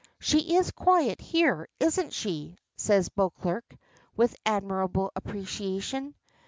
"She 0.19 0.55
is 0.55 0.71
quiet 0.71 1.21
here, 1.21 1.69
isn't 1.79 2.11
she?" 2.11 2.57
says 2.75 3.09
Beauclerk, 3.09 3.77
with 4.17 4.35
admirable 4.47 5.11
appreciation. 5.15 6.15